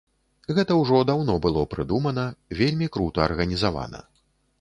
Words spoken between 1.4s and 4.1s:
было прыдумана, вельмі крута арганізавана.